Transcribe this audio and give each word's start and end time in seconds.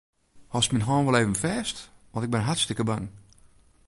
Hâldst 0.53 0.71
myn 0.73 0.85
hân 0.87 1.05
wol 1.05 1.19
even 1.21 1.41
fêst, 1.43 1.75
want 2.11 2.25
ik 2.25 2.33
bin 2.33 2.45
hartstikke 2.47 2.85
bang. 2.91 3.05